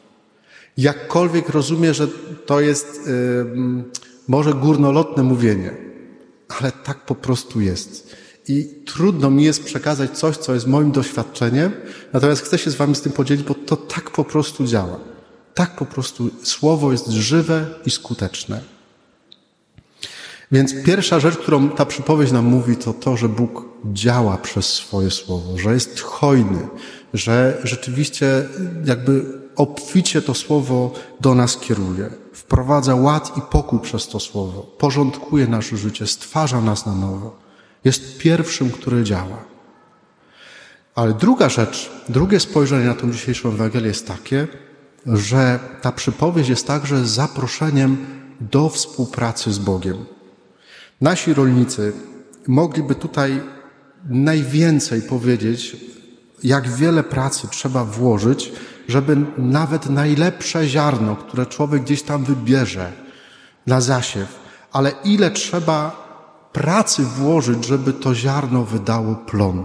Jakkolwiek 0.79 1.49
rozumiem, 1.49 1.95
że 1.95 2.09
to 2.47 2.61
jest 2.61 3.01
yy, 3.07 3.85
może 4.29 4.55
górnolotne 4.55 5.23
mówienie, 5.23 5.75
ale 6.49 6.73
tak 6.73 7.05
po 7.05 7.15
prostu 7.15 7.61
jest. 7.61 8.17
I 8.49 8.65
trudno 8.87 9.31
mi 9.31 9.45
jest 9.45 9.65
przekazać 9.65 10.11
coś, 10.11 10.37
co 10.37 10.55
jest 10.55 10.67
moim 10.67 10.93
doświadczeniem, 10.93 11.73
natomiast 12.13 12.43
chcę 12.43 12.59
się 12.59 12.71
z 12.71 12.75
Wami 12.75 12.95
z 12.95 13.01
tym 13.01 13.13
podzielić, 13.13 13.45
bo 13.45 13.55
to 13.55 13.77
tak 13.77 14.11
po 14.11 14.25
prostu 14.25 14.67
działa. 14.67 14.99
Tak 15.55 15.77
po 15.77 15.87
prostu 15.87 16.31
słowo 16.43 16.93
jest 16.93 17.09
żywe 17.09 17.67
i 17.87 17.91
skuteczne. 17.91 18.61
Więc 20.53 20.75
pierwsza 20.85 21.21
rzecz, 21.21 21.37
którą 21.37 21.69
ta 21.69 21.87
przypowieść 21.87 22.33
nam 22.33 22.45
mówi, 22.45 22.77
to 22.77 22.93
to, 22.93 23.17
że 23.17 23.29
Bóg 23.29 23.65
działa 23.93 24.37
przez 24.37 24.67
swoje 24.67 25.11
słowo, 25.11 25.59
że 25.59 25.75
jest 25.75 26.01
hojny, 26.01 26.69
że 27.15 27.61
rzeczywiście 27.65 28.49
jakby 28.85 29.38
obficie 29.59 30.23
to 30.23 30.35
słowo 30.35 30.93
do 31.21 31.35
nas 31.35 31.57
kieruje. 31.57 32.11
Wprowadza 32.33 32.95
ład 32.95 33.37
i 33.37 33.41
pokój 33.41 33.79
przez 33.81 34.09
to 34.09 34.21
słowo, 34.21 34.63
porządkuje 34.79 35.47
nasze 35.47 35.77
życie, 35.77 36.07
stwarza 36.07 36.61
nas 36.61 36.87
na 36.87 36.95
nowo. 36.95 37.39
Jest 37.85 38.19
pierwszym, 38.19 38.71
który 38.71 39.05
działa. 39.05 39.45
Ale 40.95 41.15
druga 41.15 41.49
rzecz, 41.49 41.91
drugie 42.09 42.41
spojrzenie 42.41 42.85
na 42.85 42.95
tą 42.95 43.13
dzisiejszą 43.13 43.49
Ewangelię 43.49 43.89
jest 43.89 44.07
takie, 44.07 44.49
że 45.07 45.59
ta 45.83 45.93
przypowieść 45.93 46.51
jest 46.51 46.67
także 46.67 47.07
zaproszeniem 47.07 48.07
do 48.41 48.69
współpracy 48.69 49.53
z 49.53 49.59
Bogiem. 49.59 50.07
Nasi 51.01 51.35
rolnicy 51.35 51.93
mogliby 52.47 52.95
tutaj 52.95 53.41
najwięcej 54.09 55.03
powiedzieć, 55.03 55.77
jak 56.43 56.69
wiele 56.69 57.03
pracy 57.03 57.49
trzeba 57.51 57.85
włożyć, 57.85 58.53
żeby 58.89 59.17
nawet 59.39 59.91
najlepsze 59.91 60.69
ziarno, 60.69 61.17
które 61.17 61.47
człowiek 61.47 61.83
gdzieś 61.83 62.03
tam 62.03 62.25
wybierze 62.25 62.93
na 63.67 63.81
zasiew, 63.81 64.39
ale 64.73 64.93
ile 65.05 65.31
trzeba 65.31 66.09
pracy 66.53 67.03
włożyć, 67.03 67.65
żeby 67.65 67.93
to 67.93 68.15
ziarno 68.15 68.65
wydało 68.65 69.15
plon, 69.15 69.65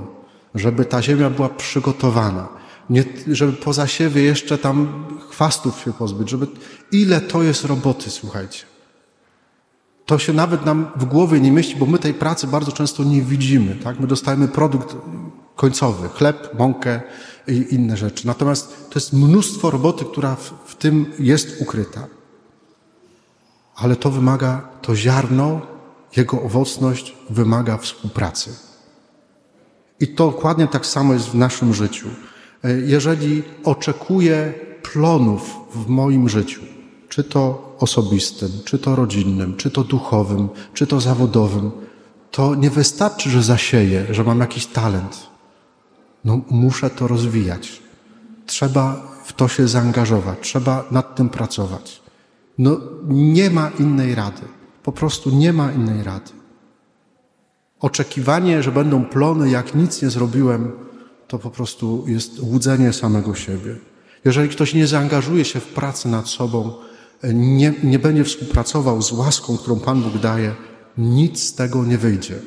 żeby 0.56 0.86
ta 0.86 1.01
ziemia 1.01 1.30
była 1.30 1.50
przygotowana, 1.50 2.48
nie, 2.89 3.03
żeby 3.27 3.53
po 3.53 3.74
zasiewie 3.74 4.24
jeszcze 4.24 4.58
tam 4.58 5.06
chwastów 5.30 5.80
się 5.80 5.94
pozbyć, 5.94 6.30
żeby 6.30 6.48
ile 6.92 7.22
to 7.22 7.44
jest 7.44 7.65
roboty, 7.65 8.12
słuchajcie. 8.12 8.65
To 10.06 10.20
się 10.20 10.34
nawet 10.34 10.65
nam 10.65 10.88
w 10.96 11.06
głowie 11.06 11.39
nie 11.39 11.51
mieści, 11.51 11.75
bo 11.75 11.86
my 11.86 12.00
tej 12.00 12.13
pracy 12.13 12.48
bardzo 12.48 12.72
często 12.72 13.03
nie 13.03 13.22
widzimy. 13.22 13.75
Tak? 13.75 14.00
My 14.00 14.08
dostajemy 14.08 14.48
produkt 14.48 14.96
końcowy, 15.56 16.10
chleb, 16.10 16.50
mąkę 16.60 17.01
i 17.48 17.76
inne 17.76 17.98
rzeczy. 17.98 18.28
Natomiast 18.28 18.90
to 18.90 19.00
jest 19.00 19.14
mnóstwo 19.14 19.72
roboty, 19.72 20.06
która 20.06 20.36
w, 20.36 20.54
w 20.66 20.76
tym 20.76 21.14
jest 21.20 21.62
ukryta. 21.62 22.08
Ale 23.76 23.96
to 23.96 24.12
wymaga, 24.12 24.70
to 24.82 24.96
ziarno, 24.96 25.62
jego 26.18 26.42
owocność 26.42 27.16
wymaga 27.30 27.78
współpracy. 27.78 28.56
I 30.00 30.08
to 30.08 30.32
dokładnie 30.32 30.68
tak 30.68 30.86
samo 30.86 31.14
jest 31.14 31.30
w 31.30 31.36
naszym 31.36 31.74
życiu. 31.74 32.08
E, 32.64 32.80
jeżeli 32.80 33.44
oczekuję 33.64 34.54
plonów 34.84 35.56
w 35.76 35.88
moim 35.88 36.30
życiu, 36.30 36.62
czy 37.10 37.24
to 37.24 37.76
osobistym, 37.80 38.52
czy 38.66 38.80
to 38.80 38.96
rodzinnym, 38.96 39.58
czy 39.58 39.72
to 39.72 39.84
duchowym, 39.84 40.50
czy 40.74 40.88
to 40.88 41.02
zawodowym, 41.02 41.72
to 42.32 42.56
nie 42.56 42.70
wystarczy, 42.70 43.30
że 43.30 43.44
zasieję, 43.44 44.06
że 44.10 44.24
mam 44.24 44.40
jakiś 44.40 44.66
talent. 44.66 45.33
No, 46.25 46.42
muszę 46.50 46.89
to 46.89 47.08
rozwijać. 47.08 47.82
Trzeba 48.46 49.13
w 49.24 49.34
to 49.34 49.48
się 49.48 49.68
zaangażować, 49.68 50.39
trzeba 50.42 50.86
nad 50.92 51.15
tym 51.15 51.30
pracować. 51.30 52.01
No, 52.58 52.80
nie 53.08 53.50
ma 53.50 53.72
innej 53.80 54.15
rady. 54.15 54.42
Po 54.84 54.92
prostu 54.92 55.30
nie 55.30 55.53
ma 55.53 55.72
innej 55.72 56.03
rady. 56.03 56.32
Oczekiwanie, 57.80 58.63
że 58.63 58.72
będą 58.72 59.06
plony, 59.06 59.50
jak 59.50 59.75
nic 59.75 60.01
nie 60.01 60.10
zrobiłem, 60.10 60.72
to 61.27 61.39
po 61.39 61.50
prostu 61.50 62.03
jest 62.08 62.39
łudzenie 62.39 62.94
samego 62.94 63.36
siebie. 63.36 63.75
Jeżeli 64.25 64.50
ktoś 64.50 64.74
nie 64.74 64.88
zaangażuje 64.88 65.46
się 65.46 65.60
w 65.60 65.68
pracę 65.68 66.10
nad 66.10 66.27
sobą, 66.27 66.74
nie, 67.34 67.74
nie 67.84 68.00
będzie 68.00 68.24
współpracował 68.24 69.01
z 69.01 69.12
łaską, 69.12 69.58
którą 69.58 69.80
Pan 69.80 70.01
Bóg 70.01 70.18
daje, 70.18 70.56
nic 70.98 71.44
z 71.44 71.53
tego 71.53 71.86
nie 71.86 71.98
wyjdzie. 71.98 72.39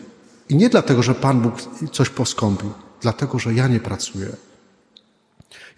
I 0.48 0.56
nie 0.56 0.68
dlatego, 0.68 1.02
że 1.02 1.14
Pan 1.14 1.40
Bóg 1.40 1.54
coś 1.92 2.08
poskąpił, 2.10 2.70
dlatego, 3.00 3.38
że 3.38 3.54
ja 3.54 3.68
nie 3.68 3.80
pracuję. 3.80 4.28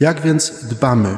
Jak 0.01 0.21
więc 0.21 0.65
dbamy 0.65 1.17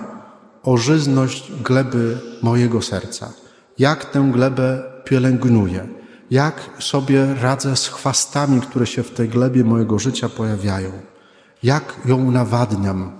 o 0.62 0.76
żyzność 0.76 1.52
gleby 1.62 2.18
mojego 2.42 2.82
serca? 2.82 3.32
Jak 3.78 4.04
tę 4.04 4.30
glebę 4.32 4.82
pielęgnuję? 5.04 5.88
Jak 6.30 6.70
sobie 6.78 7.34
radzę 7.34 7.76
z 7.76 7.88
chwastami, 7.88 8.60
które 8.60 8.86
się 8.86 9.02
w 9.02 9.10
tej 9.10 9.28
glebie 9.28 9.64
mojego 9.64 9.98
życia 9.98 10.28
pojawiają? 10.28 10.92
Jak 11.62 11.94
ją 12.04 12.30
nawadniam? 12.30 13.12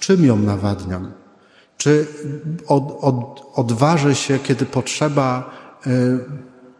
Czym 0.00 0.24
ją 0.24 0.36
nawadniam? 0.36 1.12
Czy 1.76 2.06
od, 2.66 2.98
od, 3.00 3.42
odważę 3.54 4.14
się, 4.14 4.38
kiedy 4.38 4.66
potrzeba, 4.66 5.50
y, 5.86 6.18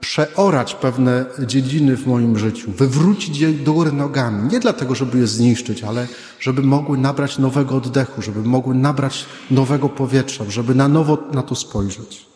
przeorać 0.01 0.75
pewne 0.75 1.25
dziedziny 1.47 1.97
w 1.97 2.07
moim 2.07 2.39
życiu, 2.39 2.73
wywrócić 2.73 3.39
je 3.39 3.53
do 3.53 3.73
góry 3.73 3.93
nogami. 3.93 4.53
Nie 4.53 4.61
dlatego, 4.61 4.95
żeby 4.95 5.19
je 5.19 5.27
zniszczyć, 5.27 5.83
ale 5.83 6.09
żeby 6.41 6.63
mogły 6.63 6.99
nabrać 6.99 7.39
nowego 7.39 7.77
oddechu, 7.77 8.23
żeby 8.23 8.43
mogły 8.43 8.75
nabrać 8.75 9.27
nowego 9.51 9.89
powietrza, 9.89 10.45
żeby 10.49 10.75
na 10.75 10.89
nowo 10.89 11.19
na 11.33 11.43
to 11.43 11.55
spojrzeć. 11.55 12.27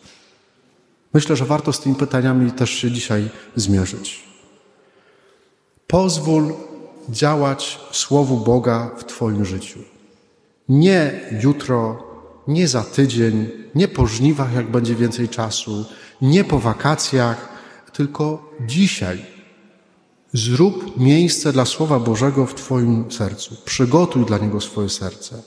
Myślę, 1.13 1.35
że 1.35 1.45
warto 1.45 1.73
z 1.73 1.79
tymi 1.79 1.95
pytaniami 1.95 2.51
też 2.51 2.69
się 2.69 2.91
dzisiaj 2.91 3.29
zmierzyć. 3.55 4.23
Pozwól 5.87 6.53
działać 7.09 7.79
Słowu 7.91 8.37
Boga 8.37 8.91
w 8.97 9.03
Twoim 9.03 9.45
życiu. 9.45 9.79
Nie 10.69 11.19
jutro, 11.43 12.03
nie 12.47 12.67
za 12.67 12.83
tydzień, 12.83 13.49
nie 13.75 13.87
po 13.87 14.07
żniwach, 14.07 14.53
jak 14.53 14.71
będzie 14.71 14.95
więcej 14.95 15.29
czasu, 15.29 15.85
nie 16.21 16.43
po 16.43 16.59
wakacjach, 16.59 17.54
tylko 17.97 18.51
dzisiaj. 18.61 19.25
Zrób 20.33 20.99
miejsce 20.99 21.53
dla 21.53 21.65
Słowa 21.65 21.99
Bożego 21.99 22.45
w 22.45 22.55
Twoim 22.55 23.11
sercu. 23.11 23.55
Przygotuj 23.65 24.25
dla 24.25 24.37
niego 24.37 24.61
swoje 24.61 24.89
serce. 24.89 25.41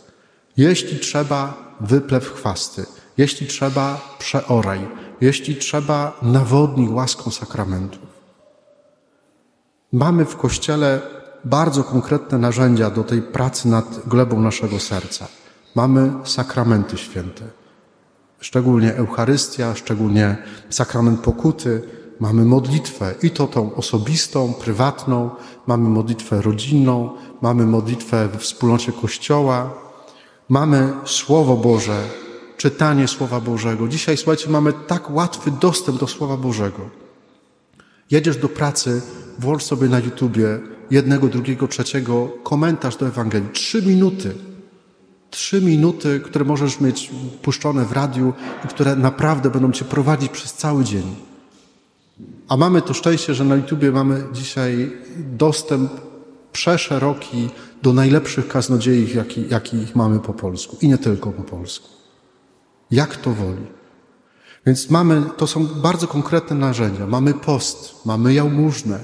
Jeśli 0.57 0.99
trzeba, 0.99 1.75
wyplew 1.81 2.33
chwasty. 2.33 2.87
Jeśli 3.17 3.47
trzeba, 3.47 4.17
przeoraj. 4.19 4.89
Jeśli 5.21 5.57
trzeba, 5.57 6.19
nawodnij 6.23 6.89
łaską 6.89 7.31
sakramentów. 7.31 8.09
Mamy 9.93 10.25
w 10.25 10.37
Kościele 10.37 11.01
bardzo 11.45 11.85
konkretne 11.85 12.39
narzędzia 12.39 12.91
do 12.91 13.05
tej 13.05 13.23
pracy 13.23 13.69
nad 13.69 14.09
glebą 14.09 14.41
naszego 14.41 14.81
serca. 14.81 15.29
Mamy 15.75 16.13
sakramenty 16.25 16.99
święte, 16.99 17.45
szczególnie 18.41 18.95
Eucharystia, 18.95 19.75
szczególnie 19.75 20.37
sakrament 20.71 21.21
pokuty, 21.21 21.98
mamy 22.21 22.45
modlitwę 22.45 23.15
i 23.23 23.31
to 23.31 23.47
tą 23.47 23.75
osobistą, 23.75 24.55
prywatną, 24.55 25.31
mamy 25.67 25.89
modlitwę 25.89 26.43
rodzinną, 26.43 27.11
mamy 27.43 27.67
modlitwę 27.67 28.29
w 28.29 28.37
wspólnocie 28.37 28.93
Kościoła, 28.93 29.75
mamy 30.49 30.93
Słowo 31.05 31.57
Boże, 31.57 32.03
czytanie 32.57 33.09
Słowa 33.09 33.41
Bożego. 33.41 33.89
Dzisiaj, 33.89 34.17
słuchajcie, 34.17 34.51
mamy 34.51 34.73
tak 34.73 35.11
łatwy 35.11 35.51
dostęp 35.51 35.99
do 35.99 36.07
Słowa 36.07 36.37
Bożego. 36.37 36.81
Jedziesz 38.11 38.37
do 38.37 38.49
pracy, 38.49 39.03
włącz 39.39 39.63
sobie 39.63 39.89
na 39.89 39.99
YouTubie 39.99 40.61
jednego, 40.91 41.29
drugiego, 41.29 41.69
trzeciego 41.69 42.29
komentarz 42.43 42.97
do 42.97 43.07
Ewangelii. 43.07 43.49
Trzy 43.53 43.83
minuty. 43.83 44.35
Trzy 45.31 45.61
minuty, 45.61 46.21
które 46.21 46.45
możesz 46.45 46.81
mieć 46.81 47.11
puszczone 47.43 47.85
w 47.85 47.93
radiu 47.93 48.33
i 48.65 48.69
które 48.69 48.97
naprawdę 48.97 49.51
będą 49.51 49.73
cię 49.73 49.85
prowadzić 49.85 50.33
przez 50.33 50.53
cały 50.53 50.85
dzień. 50.85 51.28
A 52.49 52.57
mamy 52.57 52.83
to 52.83 52.95
szczęście, 52.95 53.35
że 53.35 53.45
na 53.45 53.57
YouTubie 53.57 53.93
mamy 53.93 54.25
dzisiaj 54.33 54.93
dostęp 55.17 55.93
przeszeroki 56.53 57.51
do 57.83 57.93
najlepszych 57.93 58.49
kaznodziei, 58.49 59.17
jakich 59.17 59.51
jaki 59.51 59.87
mamy 59.95 60.21
po 60.21 60.35
polsku. 60.35 60.77
I 60.81 60.89
nie 60.89 60.99
tylko 60.99 61.33
po 61.33 61.43
polsku. 61.43 61.89
Jak 62.91 63.17
to 63.17 63.31
woli. 63.31 63.67
Więc 64.67 64.91
mamy, 64.91 65.23
to 65.37 65.47
są 65.47 65.67
bardzo 65.67 66.09
konkretne 66.09 66.57
narzędzia. 66.57 67.07
Mamy 67.07 67.35
post, 67.35 68.07
mamy 68.07 68.35
jałmużnę. 68.35 68.99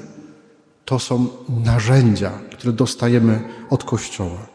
To 0.85 0.99
są 0.99 1.28
narzędzia, 1.64 2.30
które 2.52 2.73
dostajemy 2.73 3.42
od 3.71 3.85
Kościoła. 3.85 4.47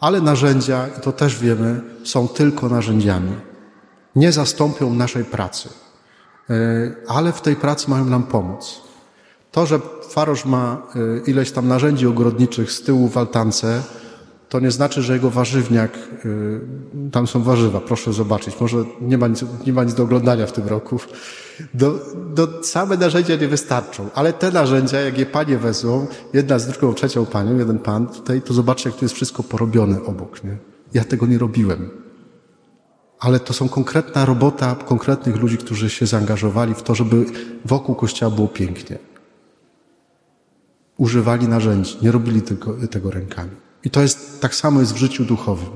Ale 0.00 0.20
narzędzia, 0.20 0.88
i 0.98 1.00
to 1.00 1.12
też 1.12 1.38
wiemy, 1.38 1.80
są 2.04 2.28
tylko 2.28 2.68
narzędziami. 2.68 3.32
Nie 4.16 4.32
zastąpią 4.32 4.94
naszej 4.94 5.24
pracy. 5.24 5.68
E, 6.50 6.54
ale 7.08 7.32
w 7.32 7.40
tej 7.40 7.56
pracy 7.56 7.90
mają 7.90 8.04
nam 8.04 8.22
pomóc. 8.22 8.82
To, 9.52 9.66
że 9.66 9.80
farosz 10.08 10.44
ma 10.44 10.82
e, 10.94 11.30
ileś 11.30 11.50
tam 11.52 11.68
narzędzi 11.68 12.06
ogrodniczych 12.06 12.72
z 12.72 12.82
tyłu 12.82 13.08
w 13.08 13.18
altance, 13.18 13.82
to 14.48 14.60
nie 14.60 14.70
znaczy, 14.70 15.02
że 15.02 15.14
jego 15.14 15.30
warzywniak, 15.30 15.92
e, 15.94 17.10
tam 17.10 17.26
są 17.26 17.42
warzywa, 17.42 17.80
proszę 17.80 18.12
zobaczyć, 18.12 18.60
może 18.60 18.76
nie 19.00 19.18
ma 19.18 19.28
nic, 19.28 19.44
nie 19.66 19.72
ma 19.72 19.84
nic 19.84 19.94
do 19.94 20.02
oglądania 20.02 20.46
w 20.46 20.52
tym 20.52 20.68
roku. 20.68 21.00
Do, 21.74 21.98
do, 22.34 22.64
same 22.64 22.96
narzędzia 22.96 23.36
nie 23.36 23.48
wystarczą, 23.48 24.08
ale 24.14 24.32
te 24.32 24.50
narzędzia, 24.50 25.00
jak 25.00 25.18
je 25.18 25.26
panie 25.26 25.58
wezmą, 25.58 26.06
jedna 26.32 26.58
z 26.58 26.66
drugą, 26.66 26.94
trzecią 26.94 27.26
panią, 27.26 27.58
jeden 27.58 27.78
pan 27.78 28.06
tutaj, 28.06 28.42
to 28.42 28.54
zobaczcie, 28.54 28.90
jak 28.90 28.98
tu 28.98 29.04
jest 29.04 29.14
wszystko 29.14 29.42
porobione 29.42 30.04
obok, 30.04 30.44
nie? 30.44 30.56
Ja 30.94 31.04
tego 31.04 31.26
nie 31.26 31.38
robiłem 31.38 32.05
ale 33.20 33.40
to 33.40 33.52
są 33.52 33.68
konkretna 33.68 34.24
robota 34.24 34.74
konkretnych 34.74 35.36
ludzi, 35.36 35.58
którzy 35.58 35.90
się 35.90 36.06
zaangażowali 36.06 36.74
w 36.74 36.82
to, 36.82 36.94
żeby 36.94 37.24
wokół 37.64 37.94
kościoła 37.94 38.34
było 38.34 38.48
pięknie. 38.48 38.98
Używali 40.96 41.48
narzędzi, 41.48 41.96
nie 42.02 42.12
robili 42.12 42.42
tego, 42.42 42.74
tego 42.90 43.10
rękami. 43.10 43.50
I 43.84 43.90
to 43.90 44.02
jest 44.02 44.40
tak 44.40 44.54
samo 44.54 44.80
jest 44.80 44.94
w 44.94 44.96
życiu 44.96 45.24
duchowym. 45.24 45.70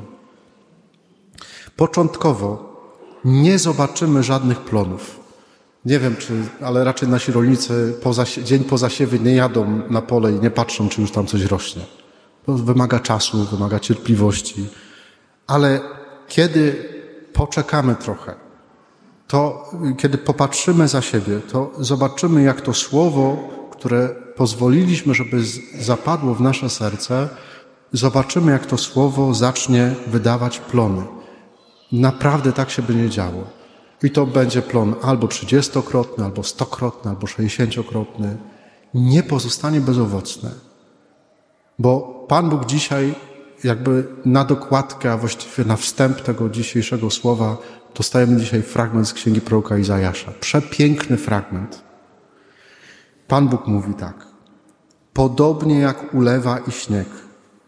Początkowo 1.76 2.70
nie 3.24 3.58
zobaczymy 3.58 4.22
żadnych 4.22 4.60
plonów. 4.60 5.20
Nie 5.84 5.98
wiem, 5.98 6.16
czy, 6.16 6.32
ale 6.60 6.84
raczej 6.84 7.08
nasi 7.08 7.32
rolnicy 7.32 7.94
dzień 8.44 8.64
po 8.64 8.78
zasiewie 8.78 9.18
nie 9.18 9.34
jadą 9.34 9.82
na 9.90 10.02
pole 10.02 10.32
i 10.32 10.40
nie 10.40 10.50
patrzą, 10.50 10.88
czy 10.88 11.00
już 11.00 11.10
tam 11.10 11.26
coś 11.26 11.42
rośnie. 11.42 11.82
To 12.46 12.52
wymaga 12.52 12.98
czasu, 12.98 13.44
wymaga 13.44 13.80
cierpliwości. 13.80 14.66
Ale 15.46 15.80
kiedy 16.28 16.84
poczekamy 17.32 17.94
trochę, 17.94 18.34
to 19.28 19.70
kiedy 19.98 20.18
popatrzymy 20.18 20.88
za 20.88 21.02
siebie, 21.02 21.40
to 21.52 21.70
zobaczymy, 21.78 22.42
jak 22.42 22.60
to 22.60 22.74
słowo, 22.74 23.36
które 23.70 24.08
pozwoliliśmy, 24.36 25.14
żeby 25.14 25.42
zapadło 25.78 26.34
w 26.34 26.40
nasze 26.40 26.70
serce, 26.70 27.28
zobaczymy, 27.92 28.52
jak 28.52 28.66
to 28.66 28.78
słowo 28.78 29.34
zacznie 29.34 29.94
wydawać 30.06 30.58
plony. 30.58 31.02
Naprawdę 31.92 32.52
tak 32.52 32.70
się 32.70 32.82
będzie 32.82 33.10
działo. 33.10 33.44
I 34.02 34.10
to 34.10 34.26
będzie 34.26 34.62
plon 34.62 34.94
albo 35.02 35.28
trzydziestokrotny, 35.28 36.24
albo 36.24 36.42
stokrotny, 36.42 37.10
albo 37.10 37.26
sześćdziesięciokrotny. 37.26 38.36
Nie 38.94 39.22
pozostanie 39.22 39.80
bezowocne. 39.80 40.50
Bo 41.78 42.24
Pan 42.28 42.50
Bóg 42.50 42.66
dzisiaj 42.66 43.14
jakby 43.64 44.04
na 44.24 44.44
dokładkę, 44.44 45.12
a 45.12 45.16
właściwie 45.16 45.64
na 45.64 45.76
wstęp 45.76 46.20
tego 46.20 46.48
dzisiejszego 46.48 47.10
słowa 47.10 47.56
dostajemy 47.94 48.36
dzisiaj 48.36 48.62
fragment 48.62 49.08
z 49.08 49.12
księgi 49.12 49.40
proroka 49.40 49.78
Izajasza. 49.78 50.32
Przepiękny 50.40 51.16
fragment. 51.16 51.82
Pan 53.28 53.48
Bóg 53.48 53.66
mówi 53.66 53.94
tak. 53.94 54.26
Podobnie 55.12 55.78
jak 55.80 56.14
ulewa 56.14 56.58
i 56.58 56.70
śnieg 56.70 57.08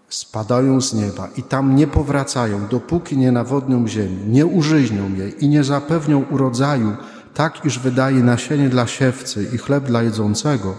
spadają 0.09 0.81
z 0.81 0.95
nieba 0.95 1.29
i 1.37 1.43
tam 1.43 1.77
nie 1.77 1.87
powracają, 1.87 2.67
dopóki 2.67 3.17
nie 3.17 3.33
nawodnią 3.33 3.89
ziemi, 3.89 4.19
nie 4.27 4.47
użyźnią 4.47 5.15
jej 5.15 5.45
i 5.45 5.49
nie 5.49 5.65
zapewnią 5.65 6.25
urodzaju, 6.31 6.97
tak 7.35 7.65
iż 7.65 7.79
wydaje 7.79 8.23
nasienie 8.23 8.69
dla 8.69 8.87
siewcy 8.87 9.49
i 9.55 9.59
chleb 9.59 9.85
dla 9.85 10.03
jedzącego, 10.03 10.77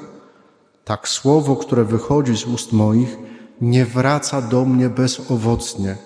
tak 0.86 1.08
słowo, 1.08 1.56
które 1.56 1.84
wychodzi 1.84 2.38
z 2.38 2.46
ust 2.46 2.74
moich, 2.74 3.18
nie 3.64 3.86
wraca 3.86 4.42
do 4.42 4.66
mnie 4.66 4.90
bezowocnie, 4.90 5.98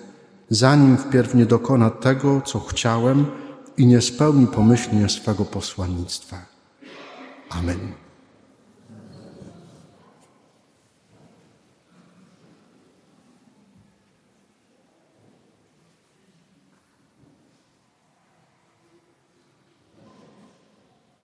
zanim 0.50 0.96
wpierw 0.96 1.34
nie 1.34 1.46
dokona 1.46 1.90
tego, 1.90 2.40
co 2.40 2.60
chciałem 2.60 3.26
i 3.76 3.86
nie 3.86 4.00
spełni 4.00 4.46
pomyślnie 4.46 5.08
swego 5.08 5.44
posłannictwa. 5.44 6.36
Amen. 7.50 8.07